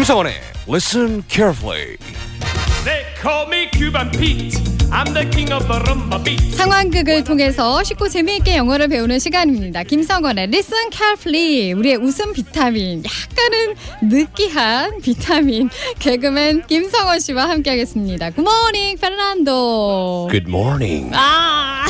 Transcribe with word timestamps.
김성원의 0.00 0.32
Listen 0.66 1.22
Carefully. 1.28 1.98
They 2.84 3.04
call 3.20 3.46
me 3.46 3.68
Cuban 3.70 4.10
Pete. 4.10 4.56
I'm 4.90 5.12
the 5.12 5.28
king 5.28 5.52
of 5.52 5.66
the 5.68 5.78
rumba 5.84 6.24
beat. 6.24 6.56
상황극을 6.56 7.22
통해서 7.22 7.82
쉽고 7.84 8.08
재미있게 8.08 8.56
영어를 8.56 8.88
배우는 8.88 9.18
시간입니다. 9.18 9.82
김성원의 9.82 10.44
Listen 10.44 10.90
Carefully 10.90 11.74
우리의 11.74 11.96
웃음 11.96 12.32
비타민 12.32 13.04
약간은 13.04 13.74
느끼한 14.08 15.02
비타민 15.02 15.68
개그맨 15.98 16.66
김성원 16.66 17.20
씨와 17.20 17.50
함께하겠습니다. 17.50 18.30
Good 18.30 18.40
morning, 18.40 18.98
페르난도. 18.98 20.28
Good 20.30 20.48
morning. 20.48 21.10
아, 21.14 21.84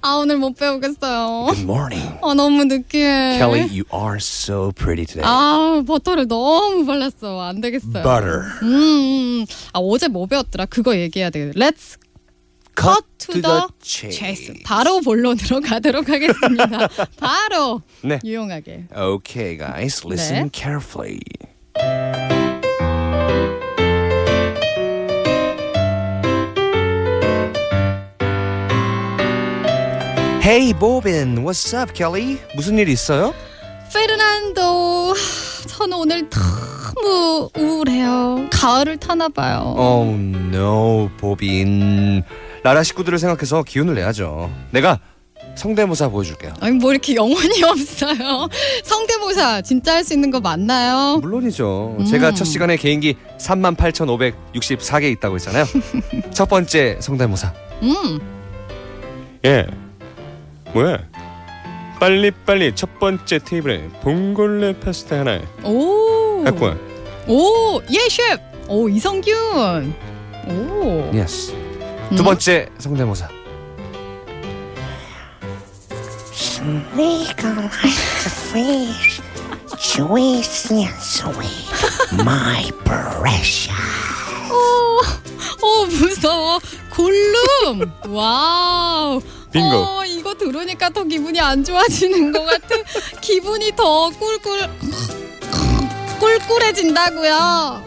아 0.00 0.14
오늘 0.16 0.36
못 0.38 0.56
배우겠어요. 0.56 1.46
Good 1.46 1.62
morning. 1.62 2.18
어 2.20 2.34
너무 2.34 2.64
느끼해. 2.64 3.38
Kelly, 3.38 3.62
you 3.62 3.84
are 3.92 4.16
so 4.16 4.72
pretty 4.72 5.06
today. 5.06 5.24
아 5.24 5.82
버터를 5.86 6.28
너무 6.28 6.84
발랐어. 6.86 7.40
안 7.40 7.60
되겠어요. 7.60 8.02
Butter. 8.02 8.42
음, 8.62 9.44
아 9.72 9.78
어제 9.78 10.08
뭐 10.08 10.26
배웠더라? 10.26 10.66
그거 10.66 10.96
얘기해야 10.96 11.30
돼. 11.30 11.50
Let's 11.52 11.96
cut 12.76 13.04
to, 13.18 13.40
the, 13.40 13.66
chase. 13.82 14.62
바로 14.64 15.00
본론으로 15.00 15.60
가도록 15.60 16.08
하겠습니다. 16.08 16.88
바로 17.18 17.82
네. 18.02 18.18
유용하게. 18.24 18.86
Okay, 18.96 19.56
guys, 19.58 20.04
listen 20.06 20.50
네. 20.50 20.50
carefully. 20.52 21.20
Hey, 30.42 30.72
Bobin. 30.72 31.38
What's 31.44 31.72
up, 31.76 31.92
Kelly? 31.94 32.38
무슨 32.56 32.78
일 32.78 32.88
있어요? 32.88 33.32
페르난도, 33.92 35.10
하, 35.12 35.66
저는 35.68 35.96
오늘 35.96 36.28
너무 36.30 37.48
우울해요. 37.56 38.48
가을을 38.50 38.96
타나 38.96 39.28
봐요. 39.28 39.74
Oh 39.78 40.10
no, 40.14 41.10
보빈. 41.18 42.22
나라 42.64 42.82
식구들을 42.82 43.18
생각해서 43.18 43.62
기운을 43.62 43.94
내야죠. 43.94 44.50
내가 44.70 44.98
성대모사 45.54 46.08
보여줄게요. 46.08 46.54
아니 46.60 46.76
뭐 46.76 46.90
이렇게 46.92 47.14
영혼이 47.14 47.62
없어요. 47.68 48.48
성대모사 48.84 49.60
진짜 49.62 49.94
할 49.94 50.04
수 50.04 50.14
있는 50.14 50.30
거 50.30 50.40
맞나요? 50.40 51.18
물론이죠. 51.20 51.96
음. 52.00 52.04
제가 52.06 52.32
첫 52.32 52.44
시간에 52.46 52.76
개인기 52.76 53.16
38,564개 53.38 55.12
있다고 55.12 55.36
했잖아요. 55.36 55.64
첫 56.32 56.48
번째 56.48 56.96
성대모사. 57.00 57.52
음, 57.82 58.20
예. 59.44 59.66
뭐야? 60.72 60.98
빨리 62.00 62.30
빨리 62.30 62.74
첫 62.74 62.98
번째 62.98 63.38
테이블에 63.38 63.88
봉골레 64.02 64.80
파스타 64.80 65.20
하나 65.20 65.40
오, 65.62 66.42
갖고 66.44 66.64
와. 66.66 66.76
오, 67.28 67.80
예 67.90 68.08
셰프. 68.08 68.42
오 68.68 68.88
이성균. 68.88 69.94
오, 70.48 71.10
Yes. 71.14 71.52
음. 71.52 72.16
두 72.16 72.24
번째 72.24 72.68
성대모사. 72.78 73.28
Like 76.96 77.36
the 77.42 78.30
fish, 78.30 79.20
juicy 79.78 80.84
and 80.84 80.94
sweet, 81.02 81.66
my 82.24 82.70
precious. 82.84 83.70
어 85.60 85.86
무서워 85.86 86.58
골룸! 86.94 87.92
Wow. 88.08 89.20
빙고. 89.50 89.76
어, 89.76 90.04
이거 90.04 90.34
들으니까 90.34 90.90
더 90.90 91.04
기분이 91.04 91.40
안 91.40 91.64
좋아지는 91.64 92.32
것 92.32 92.44
같아. 92.44 92.76
기분이 93.20 93.72
더 93.76 94.10
꿀꿀 94.10 94.68
꿀꿀해진다고요. 96.20 97.84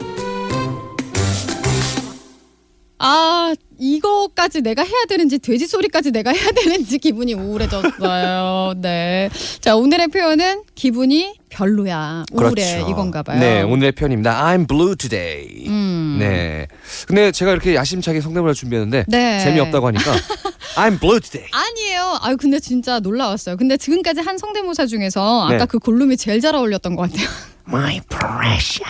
아 3.00 3.54
이거까지 3.80 4.62
내가 4.62 4.84
해야 4.84 5.06
되는지 5.08 5.40
돼지 5.40 5.68
소리까지 5.68 6.12
내가 6.12 6.32
해야 6.32 6.52
되는지 6.52 6.98
기분이 7.00 7.34
우울해졌어요 7.34 8.74
네 8.82 9.30
자 9.62 9.76
오늘의 9.76 10.08
표현은 10.10 10.64
기분이 10.76 11.36
별로야 11.50 12.26
우울해 12.32 12.82
이건가 12.90 13.24
봐요 13.24 13.40
네, 13.40 13.62
오늘의 13.62 13.94
표현입니다. 13.94 14.44
I'm 14.46 14.68
blue 14.68 14.96
today. 14.96 15.66
음. 15.68 16.18
네. 16.20 16.68
근데 17.08 17.32
제가 17.32 17.52
이렇게 17.52 17.74
야심차게 17.76 18.22
성대모사 18.22 18.54
준비했는데 18.54 19.06
네. 19.08 19.40
재미없다고 19.40 19.88
하니까 19.88 20.12
I'm 20.76 21.00
blue 21.00 21.20
today. 21.20 21.50
아니에요. 21.52 22.18
아유 22.22 22.38
근데 22.38 22.60
진짜 22.60 23.00
놀라웠어요. 23.00 23.58
근데 23.58 23.78
지금까지 23.78 24.20
한 24.20 24.38
성대모사 24.38 24.86
중에서 24.86 25.48
네. 25.50 25.56
아까 25.56 25.66
그 25.66 25.80
골룸이 25.80 26.18
제일 26.18 26.42
잘 26.42 26.54
어울렸던 26.56 26.96
것 26.96 27.10
같아요. 27.10 27.28
My 27.68 28.00
precious. 28.10 28.84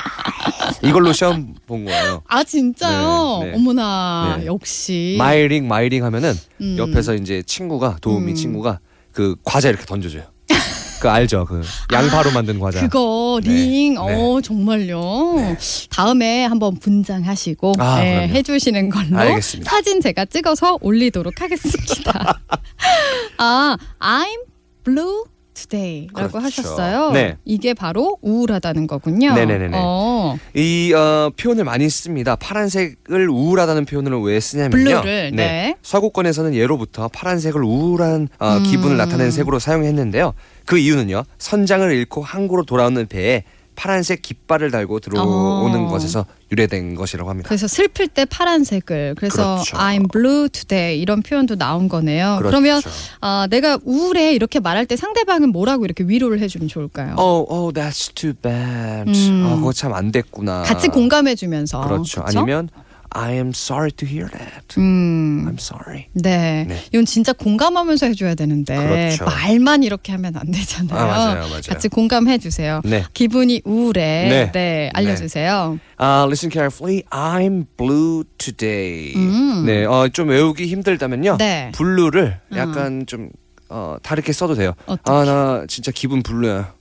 이걸로 0.84 1.13
시험 1.13 1.56
본 1.66 1.86
거예요. 1.86 2.22
아 2.28 2.44
진짜요? 2.44 3.40
네, 3.44 3.52
네. 3.52 3.56
어머나 3.56 4.38
네. 4.40 4.46
역시. 4.46 5.16
마이링 5.18 5.68
마이링 5.68 6.03
하면은 6.03 6.34
음. 6.62 6.75
옆에서 6.78 7.16
이제 7.16 7.41
친구가 7.46 7.97
도우미 8.02 8.34
음. 8.34 8.35
친구가 8.35 8.80
그 9.12 9.35
과자 9.44 9.69
이렇게 9.69 9.85
던져줘요. 9.85 10.24
그 11.00 11.09
알죠? 11.09 11.46
그 11.46 11.62
양파로 11.94 12.31
만든 12.31 12.59
과자. 12.59 12.81
그거 12.81 13.40
네. 13.44 13.50
링, 13.52 13.94
네. 13.94 14.00
어 14.00 14.41
정말요. 14.41 15.56
다음에 15.90 16.46
한번 16.46 16.75
분장하시고 16.78 17.74
아, 17.80 18.00
네. 18.02 18.28
해주시는 18.28 18.90
걸로 18.90 19.18
알겠습니다. 19.18 19.69
사진 19.69 20.02
제가 20.02 20.25
찍어서 20.25 20.78
올리도록 20.81 21.41
하겠습니다. 21.41 22.40
아, 23.38 23.78
I'm 24.00 24.46
blue 24.84 25.24
today라고 25.55 26.27
그렇죠. 26.27 26.39
하셨어요. 26.39 27.11
네. 27.11 27.38
이게 27.45 27.73
바로 27.73 28.17
우울하다는 28.21 28.88
거군요. 28.88 29.33
네네네네. 29.33 29.77
어, 29.79 30.38
이 30.53 30.93
어, 30.93 31.31
표현을 31.35 31.63
많이 31.63 31.89
씁니다. 31.89 32.35
파란색을 32.35 33.29
우울하다는 33.29 33.85
표현을 33.85 34.21
왜 34.21 34.39
쓰냐면요. 34.39 34.83
블루를, 35.01 35.31
네. 35.33 35.75
서구권에서는 35.81 36.53
예로부터 36.53 37.07
파란색을 37.07 37.63
우울한 37.63 38.27
어, 38.38 38.57
음. 38.57 38.63
기분을 38.63 38.97
나타내는 38.97 39.31
색으로 39.31 39.57
사용했는데요. 39.59 40.33
그 40.66 40.77
이유는요. 40.77 41.23
선장을 41.38 41.91
잃고 41.91 42.22
항구로 42.22 42.66
돌아오는 42.66 43.05
배에 43.07 43.43
파란색 43.75 44.22
깃발을 44.22 44.72
달고 44.72 45.00
들어오는 45.02 45.80
어. 45.81 45.88
것에서 45.90 46.25
유래된 46.52 46.96
것이라고 46.96 47.30
합니다. 47.30 47.47
그래서 47.50 47.68
슬플 47.68 48.08
때 48.08 48.25
파란색을 48.25 49.16
그래서 49.18 49.56
그렇죠. 49.56 49.78
I'm 49.78 50.12
blue 50.12 50.47
today 50.50 51.00
이런 51.00 51.22
표현도 51.22 51.56
나온 51.56 51.90
거네요. 51.90 52.38
그렇죠. 52.40 52.50
그러면 52.50 52.81
아, 53.22 53.47
내가 53.50 53.78
우울해 53.84 54.34
이렇게 54.34 54.59
말할 54.59 54.85
때 54.85 54.96
상대방은 54.96 55.50
뭐라고 55.50 55.85
이렇게 55.85 56.03
위로를 56.06 56.40
해주면 56.40 56.68
좋을까요? 56.68 57.16
Oh, 57.18 57.46
oh, 57.50 57.74
that's 57.74 58.14
too 58.16 58.34
bad. 58.34 59.09
음. 59.12 59.46
아, 59.46 59.56
그거 59.56 59.74
참 59.74 59.94
안 59.94 60.12
됐구나. 60.12 60.64
같이 60.64 60.88
공감해주면서 60.88 61.81
그렇죠. 61.81 62.24
그쵸? 62.24 62.40
아니면 62.40 62.69
I 63.18 63.31
am 63.38 63.50
sorry 63.56 63.92
to 63.92 64.06
hear 64.06 64.30
that. 64.30 64.76
음, 64.78 65.46
I'm 65.48 65.58
sorry. 65.58 66.08
네. 66.12 66.66
네. 66.68 66.84
이건 66.92 67.06
진짜 67.06 67.31
공감하면서 67.31 68.08
해줘야 68.08 68.36
되는데 68.36 68.76
그렇죠. 68.76 69.24
말만 69.24 69.84
이렇게 69.84 70.12
하면 70.12 70.36
안 70.36 70.52
되잖아요. 70.52 71.00
아, 71.00 71.06
맞아요, 71.08 71.48
맞아요. 71.48 71.62
같이 71.66 71.88
공감해 71.88 72.40
주세요. 72.40 72.81
네. 72.84 73.06
기분이 73.14 73.62
우울해. 73.64 74.28
네. 74.28 74.52
네, 74.52 74.90
알려주세요. 74.94 75.80
Uh, 75.98 76.26
listen 76.28 76.52
carefully. 76.52 77.03
I'm 77.09 77.66
blue 77.78 78.26
today. 78.38 79.14
음. 79.16 79.64
네, 79.66 79.86
어, 79.86 80.09
좀 80.09 80.28
외우기 80.28 80.68
힘들다면요. 80.68 81.38
네. 81.38 81.72
blue를 81.73 82.41
약간 82.58 83.06
좀 83.06 83.30
어, 83.70 83.96
다르게 84.03 84.34
써도 84.34 84.56
돼요. 84.56 84.74
어떻게? 84.88 85.09
아, 85.09 85.24
나 85.24 85.66
진짜 85.70 85.92
기분 85.94 86.22
blue야. 86.22 86.73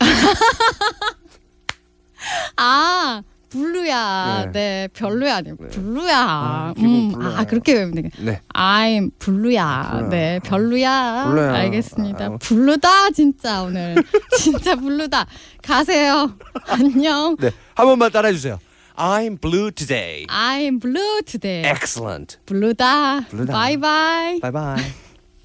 blue야. 3.86 4.42
네. 4.46 4.52
네, 4.52 4.88
별로야 4.92 5.36
아니고 5.36 5.64
네. 5.64 5.68
blue야. 5.70 6.18
아, 6.18 6.74
음, 6.78 7.12
blue야. 7.12 7.38
아 7.38 7.44
그렇게 7.44 7.74
외우면 7.74 7.94
되겠. 7.94 8.12
네. 8.18 8.40
I'm 8.54 9.10
blue야. 9.18 9.88
blue야. 9.92 10.08
네, 10.10 10.40
별로야. 10.40 11.24
blue야. 11.28 11.54
알겠습니다. 11.54 12.24
아. 12.26 12.36
blue다 12.40 13.10
진짜 13.10 13.62
오늘 13.62 13.94
진짜 14.38 14.74
blue다. 14.76 15.26
가세요. 15.62 16.34
안녕. 16.66 17.36
네. 17.38 17.50
한 17.74 17.86
번만 17.86 18.10
따라해 18.10 18.34
주세요. 18.34 18.58
I'm 18.96 19.38
blue 19.40 19.70
today. 19.70 20.26
I'm 20.26 20.80
blue 20.80 21.20
today. 21.24 21.70
Excellent. 21.70 22.38
블루다. 22.46 23.26
블루다. 23.28 23.52
바이바이. 23.52 24.40
Bye 24.40 24.52
bye. 24.52 25.05